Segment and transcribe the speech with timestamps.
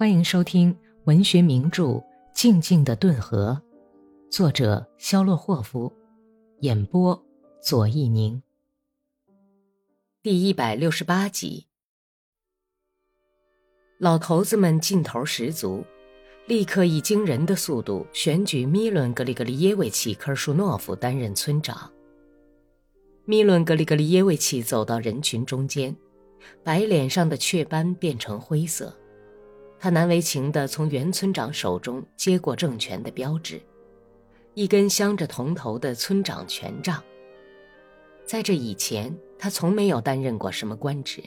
[0.00, 0.74] 欢迎收听
[1.04, 1.84] 文学名著
[2.32, 3.60] 《静静的顿河》，
[4.34, 5.92] 作者肖洛霍夫，
[6.60, 7.22] 演播
[7.62, 8.42] 左一宁。
[10.22, 11.66] 第一百六十八集，
[13.98, 15.84] 老头子们劲头十足，
[16.46, 21.92] 立刻以惊人的速度选举米伦格里格里耶维奇科尔舒诺夫担任村长。
[23.26, 25.94] 米伦格里格里耶维奇走到人群中间，
[26.64, 28.96] 白脸上的雀斑变成灰色。
[29.82, 33.58] 他难为情地从原村长手中接过政权的标志，
[34.52, 37.02] 一根镶着铜头的村长权杖。
[38.26, 41.22] 在这以前，他从没有担任过什么官职。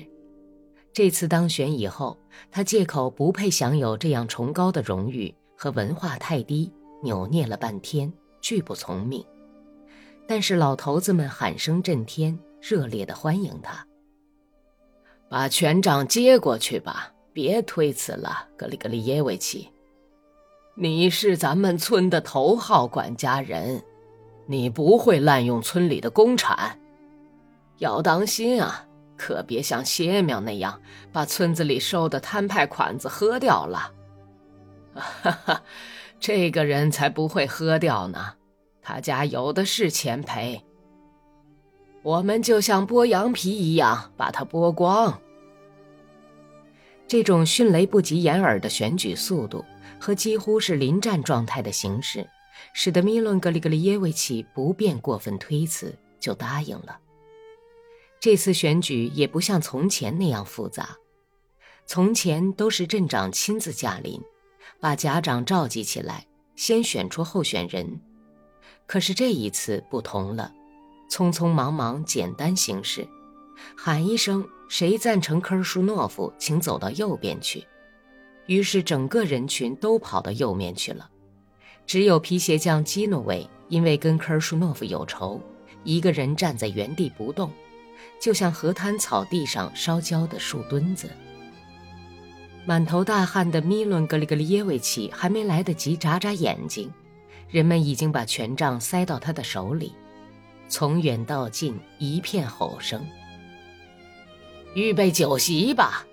[0.93, 2.15] 这次当选以后，
[2.51, 9.25] 他借口不配享有这样崇高的荣誉和文化太低，扭捏了半天，拒不从命。
[10.27, 13.85] 但是老头子们喊声震天，热烈地欢迎他。
[15.27, 17.12] 把权杖接过去吧。
[17.33, 19.69] 别推辞了，格里格里耶维奇，
[20.75, 23.83] 你是咱们村的头号管家人，
[24.45, 26.79] 你不会滥用村里的公产，
[27.79, 28.85] 要当心啊，
[29.17, 30.79] 可别像谢苗那样
[31.11, 33.91] 把村子里收的摊派款子喝掉了。
[34.93, 35.63] 哈哈，
[36.19, 38.35] 这个人才不会喝掉呢，
[38.79, 40.63] 他家有的是钱赔。
[42.03, 45.19] 我们就像剥羊皮一样，把它剥光。
[47.07, 49.63] 这种迅雷不及掩耳的选举速度
[49.99, 52.27] 和几乎是临战状态的形式，
[52.73, 56.99] 使得米伦格里格里耶维奇不便过分推辞，就答应了。
[58.19, 60.97] 这次选举也不像从前那样复杂，
[61.85, 64.21] 从前都是镇长亲自驾临，
[64.79, 68.01] 把甲长召集起来，先选出候选人。
[68.87, 70.51] 可是这一次不同了，
[71.09, 73.07] 匆匆忙忙，简单行事。
[73.77, 77.63] 喊一声“谁赞成科尔舒诺夫，请走到右边去。”
[78.47, 81.07] 于是整个人群都跑到右面去了。
[81.85, 85.39] 只有皮鞋匠基诺维因为跟科尔舒诺夫有仇，
[85.83, 87.51] 一个人站在原地不动，
[88.19, 91.07] 就像河滩草地上烧焦的树墩子。
[92.65, 96.91] 满头大汗的米伦格里格里耶维奇还没来得及眨眨眼睛，
[97.47, 99.93] 人们已经把权杖塞到他的手里，
[100.67, 103.05] 从远到近一片吼声。
[104.75, 106.05] 预备酒席吧，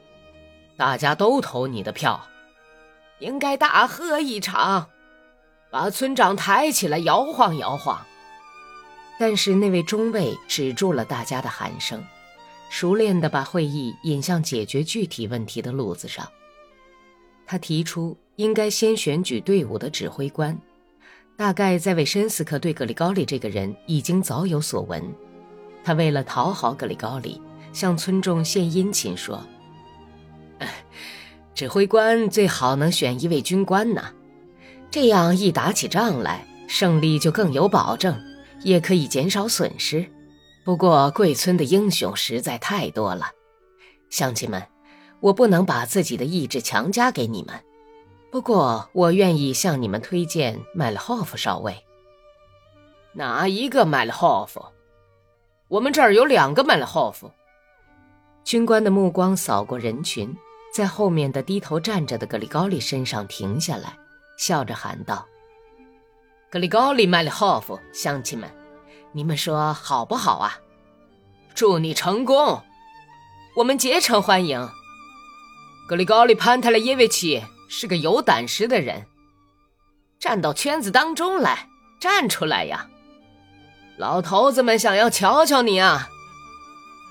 [0.77, 2.21] 大家都投你的票，
[3.19, 4.89] 应该大喝一场，
[5.71, 8.05] 把村长抬起来摇晃摇晃。
[9.19, 12.03] 但是那位中尉止住了大家的喊声，
[12.71, 16.27] 熟练地把会议引向解决具体问题的路子上。
[17.47, 20.59] 他提出应该先选举队伍的指挥官，
[21.37, 25.03] 大概在为申斯克对格里高利这个人已经早有所闻。
[25.83, 27.41] 他为了讨好格里高利。
[27.73, 29.43] 向村众献殷勤说
[31.55, 34.13] ：“指挥官最好能选一位军官呢，
[34.91, 38.19] 这样一打起仗来，胜利就更有保证，
[38.63, 40.05] 也可以减少损失。
[40.65, 43.27] 不过贵村的英雄实在太多了，
[44.11, 44.63] 乡亲们，
[45.21, 47.55] 我不能把自己的意志强加给你们。
[48.31, 51.77] 不过我愿意向你们推荐麦勒霍夫少尉。
[53.15, 54.65] 哪一个麦勒霍夫？
[55.69, 57.31] 我们这儿有两个麦勒霍夫。”
[58.45, 60.35] 军官的目光扫过人群，
[60.75, 63.97] 在后面的低头站着的格里高利身上停下来，
[64.37, 65.27] 笑着喊道
[66.51, 68.51] ：“格里高利·麦利霍夫，乡亲们，
[69.13, 70.59] 你们说好不好啊？
[71.55, 72.63] 祝你成功，
[73.57, 74.69] 我们竭诚欢迎。
[75.89, 79.07] 格里高利·潘特莱耶维奇是个有胆识的人，
[80.19, 81.69] 站到圈子当中来，
[82.01, 82.89] 站出来呀！
[83.97, 86.09] 老头子们想要瞧瞧你啊！”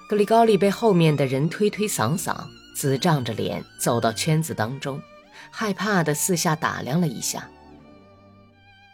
[0.09, 2.35] 格里高利被后面的人推推搡搡，
[2.75, 4.99] 紫胀着脸走到圈子当中，
[5.51, 7.47] 害怕的四下打量了一下。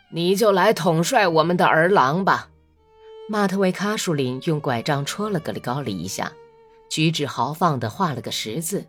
[0.09, 2.49] 你就来统帅我们的儿郎吧。
[3.29, 6.33] 马特维卡舒林用拐杖戳了格里高利一下，
[6.89, 8.85] 举止豪放的画了个十字。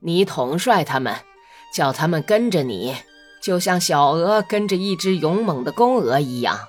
[0.00, 1.16] 你统帅他们，
[1.74, 2.94] 叫他们跟着你，
[3.42, 6.68] 就像小鹅跟着一只勇猛的公鹅一样，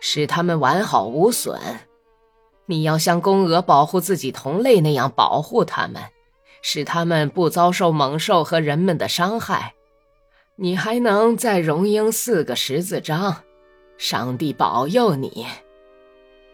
[0.00, 1.60] 使他们完好无损。
[2.66, 6.02] 你要像公鹅保护自己同类那样保护它们，
[6.62, 9.74] 使它们不遭受猛兽和人们的伤害。
[10.56, 13.42] 你还能再荣膺四个十字章，
[13.98, 15.46] 上帝保佑你，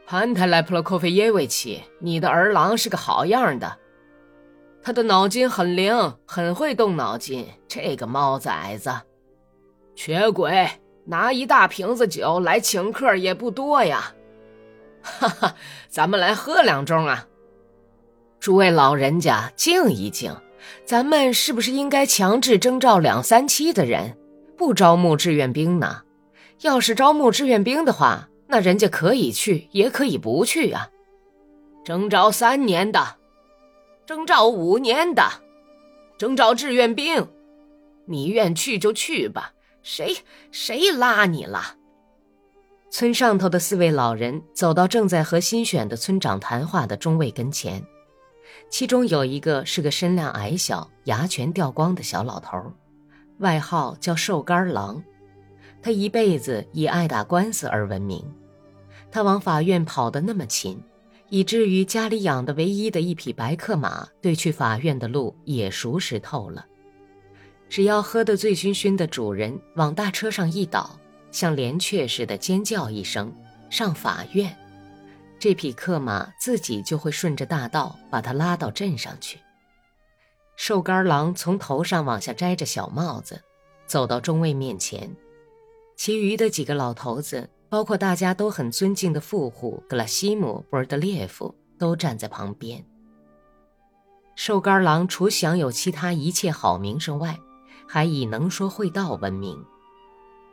[0.06, 3.76] 潘特莱普洛科菲耶维奇，你的儿郎是个好样的，
[4.82, 7.46] 他的脑筋很灵，很会动脑筋。
[7.68, 8.90] 这个猫崽子，
[9.94, 10.68] 瘸鬼，
[11.04, 14.12] 拿一大瓶子酒来请客也不多呀。
[15.02, 15.54] 哈哈，
[15.88, 17.26] 咱们来喝两盅啊！
[18.38, 20.34] 诸位老人家，静一静，
[20.84, 24.16] 咱们是不是应该强制征召两三期的人，
[24.56, 26.02] 不招募志愿兵呢？
[26.62, 30.88] 要是招募志愿兵的话，那人家可以去，也可以不去啊。
[31.84, 33.16] 征召三年的，
[34.04, 35.22] 征召五年的，
[36.18, 37.26] 征召志愿兵，
[38.06, 39.52] 你愿去就去吧，
[39.82, 40.18] 谁
[40.50, 41.76] 谁拉你了？
[42.90, 47.82] 村上头的四位老人走到正在和新选的村长谈话的中尉跟前。
[48.68, 52.60] 其中有一个是个身量矮小、牙全掉光的小老头，
[53.38, 55.02] 外号叫瘦干狼。
[55.80, 58.22] 他一辈子以爱打官司而闻名。
[59.10, 60.76] 他往法院跑得那么勤，
[61.28, 66.66] 以至于家里养的唯一的一匹白克马，对去法院的路也熟识透了。
[67.68, 70.98] 只要喝得醉醺醺的主人往大车上一倒，
[71.30, 73.32] 像连雀似的尖叫一声，
[73.68, 74.56] 上法院。
[75.38, 79.38] 这匹克马自己就会顺着大道把他拉到镇上去。
[80.56, 83.40] 瘦干狼从头上往下摘着小帽子，
[83.86, 85.16] 走到中尉面前，
[85.96, 92.84] 其余的几个老头子，包括大家都很尊敬的富户格拉西姆·博尔德列夫，都站在旁边。
[94.36, 97.38] 瘦干狼除享有其他一切好名声外，
[97.88, 99.64] 还以能说会道闻名。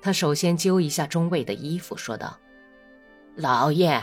[0.01, 2.37] 他首先揪一下中尉的衣服，说道
[3.35, 4.01] ：“老爷。”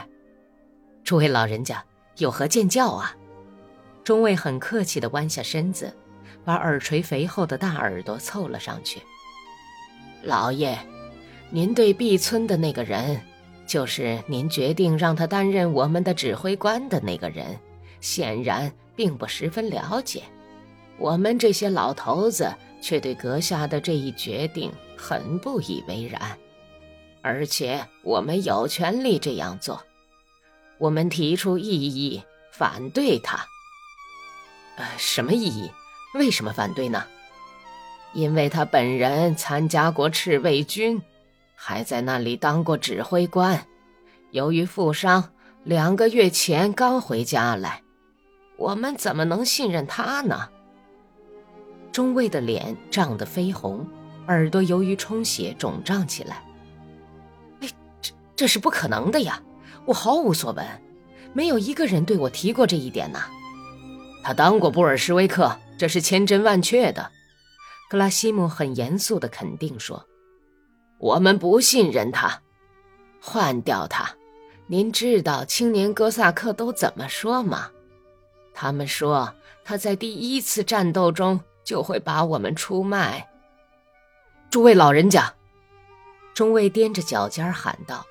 [1.04, 1.84] 诸位老人家
[2.16, 3.14] 有何见教啊？
[4.02, 5.94] 中尉很客气地弯下身子，
[6.44, 9.00] 把耳垂肥厚的大耳朵凑了上去。
[10.22, 10.78] 老爷，
[11.50, 13.20] 您对毕村的那个人，
[13.66, 17.58] 就是您决定让他担任我们的指挥官的那个人，
[18.00, 20.22] 显然并不十分了解。
[20.98, 26.38] 我们这些老头子却对阁下的这一决定很不以为然，
[27.22, 29.82] 而且我们有权利这样做。
[30.76, 32.22] 我们提出异议，
[32.52, 33.42] 反对他。
[34.76, 35.70] 呃，什么异议？
[36.12, 37.02] 为什么反对呢？
[38.12, 41.00] 因为他本人参加过赤卫军，
[41.54, 43.66] 还在那里当过指挥官。
[44.32, 45.32] 由于负伤，
[45.62, 47.80] 两个月前刚回家来。
[48.58, 50.50] 我们怎么能信任他呢？
[51.94, 53.86] 中尉的脸涨得绯红，
[54.26, 56.44] 耳朵由于充血肿胀起来。
[57.60, 57.68] 哎，
[58.02, 59.40] 这这是不可能的呀！
[59.86, 60.66] 我毫无所闻，
[61.32, 63.26] 没有一个人对我提过这一点呐。
[64.24, 67.12] 他当过布尔什维克，这是千真万确的。
[67.88, 70.04] 格拉西姆很严肃地肯定说
[70.98, 72.42] ：“我们不信任他，
[73.20, 74.16] 换掉他。
[74.66, 77.70] 您知道青年哥萨克都怎么说吗？
[78.52, 79.32] 他们说
[79.64, 83.28] 他在第一次战斗中就会把我们出卖。”
[84.50, 85.34] 诸位老人家，
[86.34, 88.04] 中尉踮着脚尖喊道。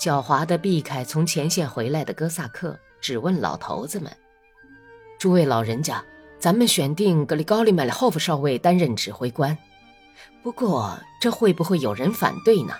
[0.00, 4.10] 狡猾地避开从前线回来的哥萨克，只问老头子们
[5.20, 6.02] ：“诸位老人家，
[6.38, 9.54] 咱们选定格里高利·麦列霍夫少尉担任指挥官。
[10.42, 12.72] 不过，这会不会有人反对呢？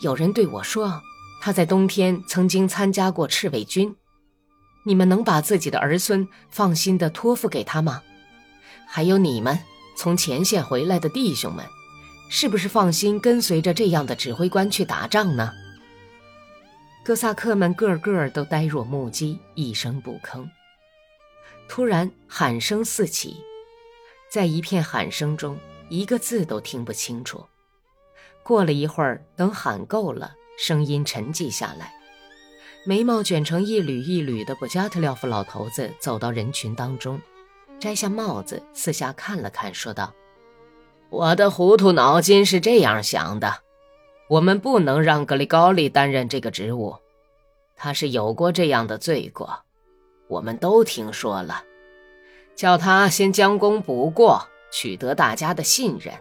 [0.00, 1.00] 有人对我说，
[1.40, 3.94] 他在冬天曾经参加过赤卫军。
[4.84, 8.02] 你们能把自己的儿孙放心地托付给他吗？
[8.94, 9.58] 还有你们
[9.96, 11.66] 从前线回来的弟兄们，
[12.28, 15.52] 是不是放心跟随着这样的指挥官去打仗呢？”
[17.04, 20.48] 哥萨克们个个都呆若木鸡，一声不吭。
[21.68, 23.34] 突然喊声四起，
[24.30, 25.58] 在一片喊声中，
[25.88, 27.44] 一个字都听不清楚。
[28.44, 31.92] 过了一会儿，等喊够了，声音沉寂下来。
[32.86, 37.20] 眉毛卷成一缕一缕的布加特廖夫老头子走到人群当中，
[37.84, 40.14] 摘下帽子，四下看了看，说道
[41.12, 43.56] ：“我的糊涂脑筋是这样想的。”
[44.30, 46.96] 我们不能让格里高利担任这个职务，
[47.76, 49.60] 他是有过这样的罪过，
[50.28, 51.62] 我们都听说了。
[52.56, 56.14] 叫他先将功补过，取得大家的信任，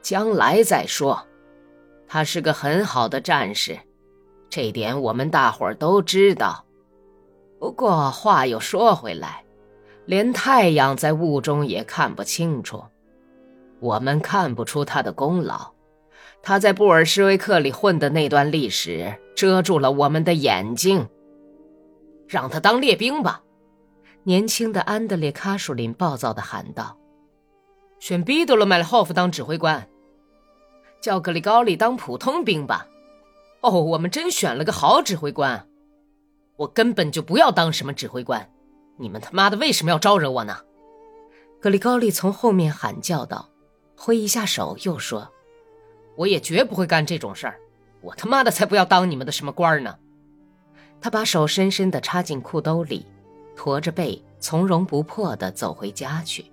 [0.00, 1.26] 将来再说。
[2.06, 3.76] 他是个很好的战士，
[4.48, 6.64] 这点我们大伙儿都知道。
[7.58, 9.42] 不过话又说回来，
[10.08, 12.82] 连太阳在雾中也看不清楚，
[13.78, 15.70] 我们看不出他的功劳。
[16.42, 21.06] 他在布尔什维克里混的那段历史遮住了我们的眼睛。
[22.26, 23.42] 让他当列兵吧！
[24.22, 26.96] 年轻的安德烈·卡舒林暴躁地喊道
[28.00, 29.86] ：“选彼得罗·麦列霍夫当指挥官，
[31.02, 32.86] 叫格里高利当普通兵吧！
[33.60, 35.68] 哦，我们真选了个好指挥官！
[36.56, 38.50] 我根本就不要当什么指挥官！
[38.98, 40.58] 你们他妈的为什么要招惹我呢？”
[41.60, 43.48] 格里高利从后面喊叫道，
[43.96, 45.28] 挥一下手，又说。
[46.16, 47.60] 我也绝不会干这种事儿，
[48.00, 49.96] 我他妈的才不要当你们的什么官呢！
[51.00, 53.06] 他把手深深地插进裤兜里，
[53.56, 56.50] 驼着背，从容不迫地走回家去。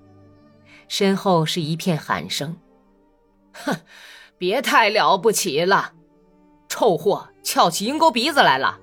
[0.87, 2.55] 身后是一片喊声
[3.53, 3.75] ：“哼，
[4.37, 5.93] 别太了不起了！
[6.69, 8.79] 臭货，翘起鹰钩鼻子来了！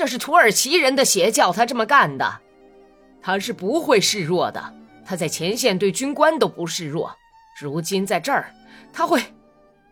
[0.00, 2.40] 这是土耳其人的邪教他这么干的，
[3.20, 4.74] 他是不会示弱的。
[5.04, 7.14] 他在前线对军官都不示弱，
[7.60, 8.50] 如今在这儿，
[8.94, 9.22] 他会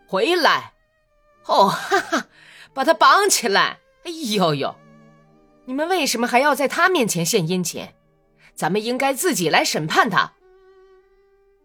[0.06, 0.72] 回来。
[1.44, 2.26] 哦，哈哈，
[2.72, 3.80] 把他绑起来！
[4.04, 4.74] 哎呦呦，
[5.66, 7.86] 你们为什么还要在他面前献殷勤？
[8.54, 10.32] 咱们应该自己来审判他。”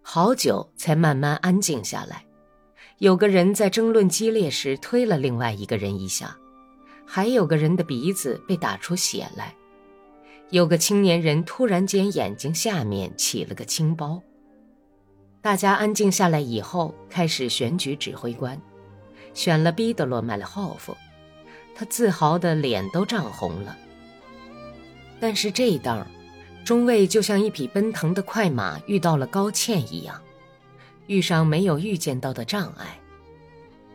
[0.04, 2.26] 好久才慢慢安静下来。
[2.98, 6.36] 有个人在争论激烈时推了另外一个人一下，
[7.06, 9.54] 还有个人的鼻子被打出血来。
[10.50, 14.22] 有个青年人突然间眼睛下面起了个青包。
[15.42, 18.62] 大家安静下来以后，开始选举指挥官，
[19.34, 20.96] 选了毕德罗·麦勒霍夫，
[21.76, 23.78] 他自豪的脸都涨红了。
[25.20, 26.06] 但是这一当。
[26.64, 30.22] 中尉就像一匹奔腾的快马遇到了高堑一样，
[31.08, 32.98] 遇上没有预见到的障碍。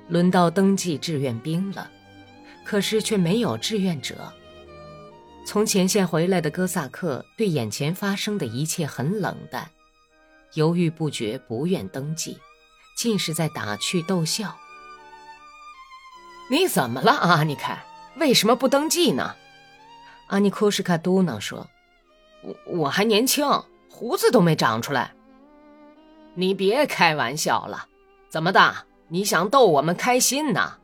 [0.08, 1.90] 轮到登记志愿兵了，
[2.68, 4.30] 可是却没有志愿者。
[5.46, 9.66] 从前线回来的哥萨克对眼前发生的一切很冷淡，
[10.52, 12.38] 犹豫不决，不愿登记，
[12.94, 14.54] 尽是在打趣逗笑。
[16.50, 17.82] 你怎么了，阿尼凯？
[18.18, 19.34] 为什么不登记呢？
[20.26, 21.66] 阿尼库什卡嘟囔说。
[22.42, 23.46] 我我还年轻，
[23.90, 25.14] 胡子都没长出来。
[26.34, 27.86] 你别开玩笑了，
[28.28, 28.74] 怎么的？
[29.08, 30.74] 你想逗我们开心呢？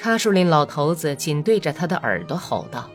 [0.00, 2.88] 卡舒林老头子紧对着他的耳朵吼道。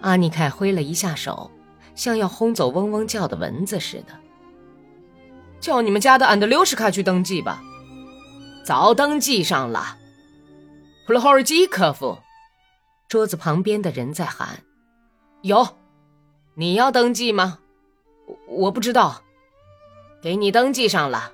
[0.00, 1.48] 阿尼凯挥了一下手，
[1.94, 4.18] 像要轰走嗡嗡叫的蚊子似的。
[5.60, 7.62] 叫你们家的安德留什卡去登记吧，
[8.64, 9.96] 早登记上了。
[11.06, 12.18] 普罗霍尔基科夫，
[13.08, 14.64] 桌子旁边的人在喊
[15.42, 15.68] ：“有。”
[16.56, 17.60] 你要登记吗？
[18.48, 19.22] 我不知道，
[20.20, 21.30] 给你登记上了。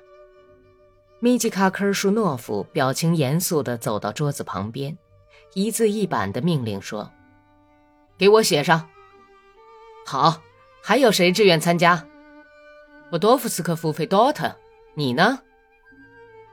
[1.19, 4.97] 米吉卡科尔舒诺夫表情严肃地走到桌子旁边，
[5.53, 7.11] 一字一板地命令说
[8.17, 8.89] ：“给我写上。”
[10.05, 10.41] 好，
[10.83, 12.05] 还有谁志愿参加？
[13.11, 14.55] 我多夫斯科夫费多特，
[14.93, 15.39] 你呢？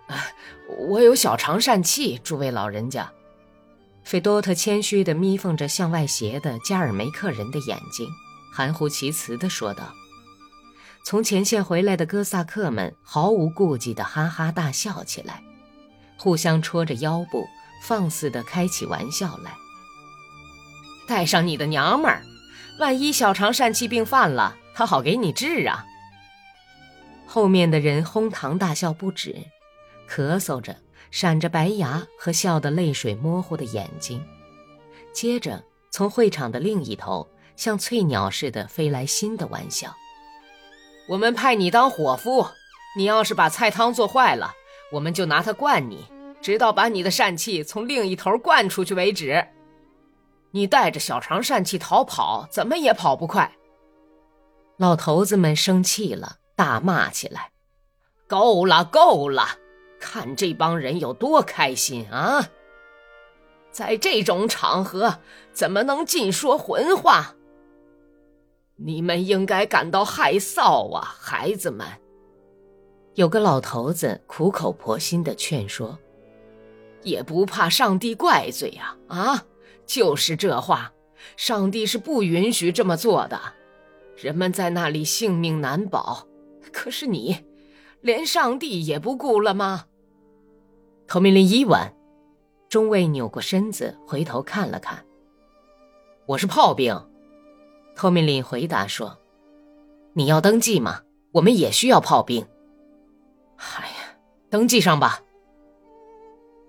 [0.07, 0.17] 啊
[0.89, 3.13] 我有小肠疝气，诸位老人家。
[4.05, 8.09] 费多特谦虚地眯缝着向外斜的加尔梅克人的眼睛。
[8.55, 9.85] 含糊其辞地说道
[11.05, 15.43] ：“从前线回来的哥萨克们毫无顾忌地哈哈大笑起来，
[16.17, 17.45] 互相戳着腰部，
[17.83, 19.53] 放肆地开起玩笑来。
[21.09, 22.23] 带上你的娘们儿，
[22.79, 25.85] 万一小肠疝气病犯了，他好给你治啊！”
[27.27, 29.35] 后面的人哄堂大笑不止，
[30.09, 30.77] 咳嗽着，
[31.11, 34.25] 闪着白牙和笑得泪水模糊的眼睛。
[35.13, 37.29] 接着，从会场的另一头。
[37.55, 39.95] 像翠鸟似的飞来新的玩笑。
[41.13, 42.49] 我们派你当伙夫，
[42.97, 44.51] 你要是把菜汤做坏了，
[44.91, 46.07] 我们就拿它灌你，
[46.41, 49.47] 直到把你的疝气从另一头灌出去为止。
[50.53, 53.53] 你带着小肠疝气逃跑，怎么也跑不快。
[54.79, 57.51] 老头子们生气了，大骂起来
[58.27, 59.59] ：“够了，够了！
[60.01, 62.49] 看这帮人有多开心啊！
[63.71, 65.19] 在这种场合，
[65.53, 67.35] 怎么能尽说混话？”
[68.85, 71.87] 你们应该感到害臊啊，孩子们！
[73.15, 75.97] 有个老头子苦口婆心的劝说
[77.03, 78.97] ：“也不怕上帝怪罪呀！
[79.07, 79.45] 啊，
[79.87, 80.93] 就是这话，
[81.37, 83.41] 上帝是不允许这么做的。
[84.17, 86.27] 人们在那里性命难保，
[86.73, 87.37] 可是你，
[88.01, 89.85] 连上帝也不顾了吗？”
[91.07, 91.95] 头命令伊万，
[92.69, 95.05] 中尉扭过身子回头看了看
[96.27, 97.01] ：“我是炮兵。”
[98.03, 99.17] 托米林回答说
[100.13, 101.03] ：“你要登记吗？
[101.31, 102.45] 我们也需要炮兵。”
[103.79, 104.19] 哎呀，
[104.51, 105.21] 登记上吧。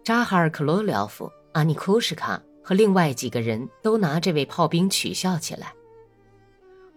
[0.04, 5.74] 扎哈尔克罗廖夫、阿尼库什卡和另外几个人都拿这位炮兵取笑起来。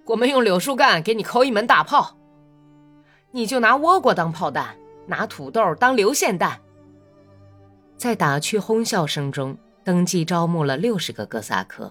[0.05, 2.14] 我们用柳树干给你扣一门大炮，
[3.31, 4.76] 你就拿倭瓜当炮弹，
[5.07, 6.61] 拿土豆当流线弹。
[7.97, 11.90] 在打趣哄笑声中，登记招募了六十个哥萨克。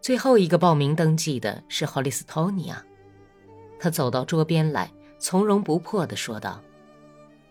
[0.00, 2.82] 最后一个报名登记的是霍利斯托尼亚，
[3.78, 6.62] 他走到桌边来，从容不迫地说道：“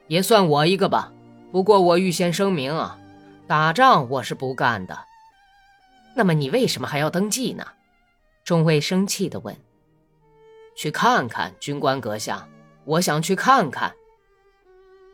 [0.07, 1.11] 也算我一个吧。
[1.51, 2.97] 不过我预先声明啊，
[3.47, 4.97] 打仗我是不干的。
[6.15, 7.65] 那么你为什么还要登记呢？”
[8.43, 9.55] 中尉生气地问。
[10.75, 12.47] “去看看，军官阁下，
[12.85, 13.93] 我想去看看。”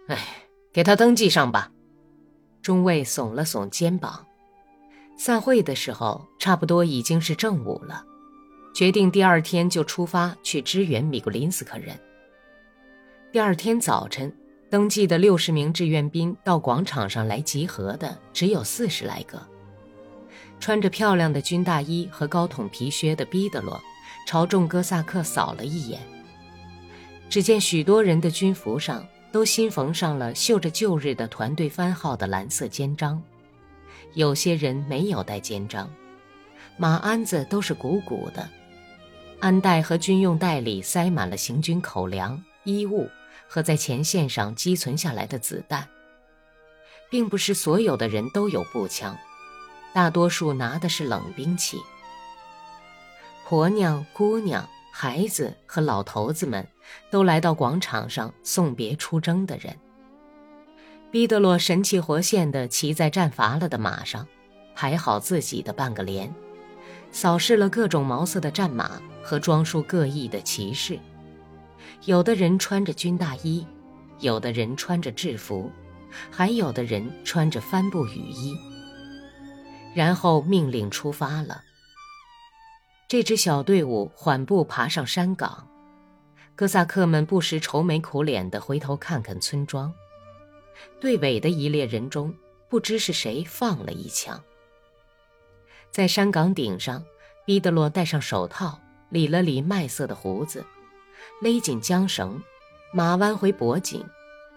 [0.07, 0.17] 哎，
[0.71, 1.71] 给他登记上吧。
[2.61, 4.27] 中尉耸了耸肩膀。
[5.15, 8.03] 散会的时候，差不多已经是正午了，
[8.73, 11.97] 决定第二天就出发去支援米古林斯克人。
[13.31, 14.35] 第二天早晨，
[14.69, 19.41] 登记的六十名志愿兵到广场上来集合的只有四十来个。
[20.59, 23.81] 穿着漂亮的军大衣和高筒皮靴的毕德罗，
[24.25, 25.99] 朝众哥萨克扫了一眼，
[27.29, 33.21] 只见许多人的军服上都新缝上了绣着旧日的团队番号的蓝色肩章，
[34.15, 35.89] 有些人没有带肩章，
[36.77, 38.47] 马鞍子都是鼓鼓的，
[39.39, 43.09] 鞍袋和军用袋里塞满了行军口粮、衣物
[43.47, 45.87] 和在前线上积存下来的子弹，
[47.09, 49.17] 并不是所有的人都有步枪。
[49.93, 51.77] 大多数拿的是冷兵器。
[53.45, 56.67] 婆娘、姑娘、孩子和老头子们
[57.11, 59.77] 都来到广场上送别出征的人。
[61.13, 64.27] 毕德洛神气活现地骑在战乏了的马上，
[64.73, 66.33] 排好自己的半个连，
[67.11, 70.97] 扫视了各种毛色的战马和装束各异的骑士。
[72.05, 73.63] 有的人穿着军大衣，
[74.21, 75.71] 有的人穿着制服，
[76.31, 78.57] 还有的人穿着帆布雨衣。
[79.93, 81.61] 然后命令出发了。
[83.07, 85.67] 这支小队伍缓步爬上山岗，
[86.55, 89.93] 哥萨克们不时愁眉苦脸地回头看看村庄。
[90.99, 92.33] 队尾的一列人中，
[92.69, 94.41] 不知是谁放了一枪。
[95.91, 97.03] 在山岗顶上，
[97.45, 100.65] 毕德洛戴上手套，理了理麦色的胡子，
[101.41, 102.41] 勒紧缰绳，
[102.93, 104.03] 马弯回脖颈，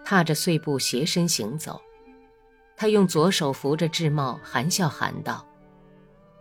[0.05, 1.81] 踏着碎步斜身行走。
[2.77, 5.47] 他用左手扶着制帽，含笑喊道：“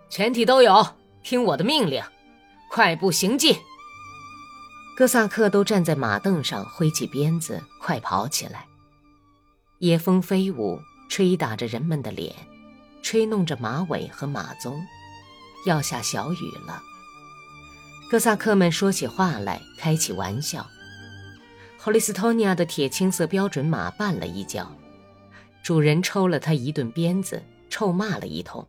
[0.09, 0.85] 全体都有，
[1.23, 2.03] 听我的命令，
[2.69, 3.57] 快步行进。”
[4.97, 8.65] 哥萨克都站在马凳上，挥起鞭子，快跑起来。
[9.85, 12.33] 野风飞舞，吹打着人们的脸，
[13.03, 14.81] 吹弄着马尾和马鬃。
[15.67, 16.81] 要下小雨了。
[18.09, 20.65] 哥萨克们说起话来，开起玩笑。
[21.77, 24.67] 霍利斯托尼亚的铁青色标准马绊了一跤。
[25.63, 28.67] 主人抽了他一顿鞭子，臭骂了一通。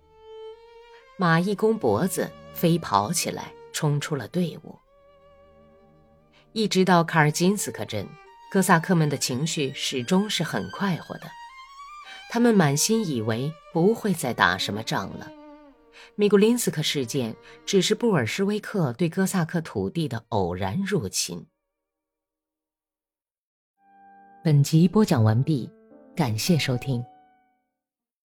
[1.16, 4.78] 马一弓脖子，飞跑起来，冲出了队伍。
[6.52, 8.06] 一直到卡尔金斯克镇，
[8.50, 11.26] 哥萨克们的情绪始终是很快活的。
[12.28, 15.30] 他们满心以为不会再打什么仗了。
[16.14, 21.46] 米古林斯克事件只是布尔什维克对哥萨克土地的偶然入侵。
[24.44, 25.70] 本集播讲完毕。
[26.16, 27.04] 感谢收听。